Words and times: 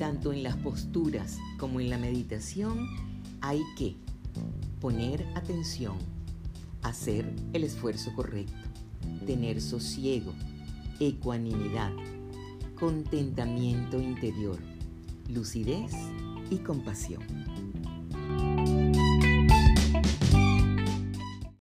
tanto 0.00 0.32
en 0.32 0.42
las 0.42 0.56
posturas 0.56 1.38
como 1.58 1.78
en 1.78 1.90
la 1.90 1.98
meditación 1.98 2.88
hay 3.42 3.60
que 3.76 3.96
poner 4.80 5.26
atención, 5.34 5.98
hacer 6.80 7.30
el 7.52 7.64
esfuerzo 7.64 8.10
correcto, 8.16 8.56
tener 9.26 9.60
sosiego, 9.60 10.32
ecuanimidad, 11.00 11.92
contentamiento 12.78 14.00
interior, 14.00 14.58
lucidez 15.28 15.92
y 16.48 16.56
compasión. 16.56 17.49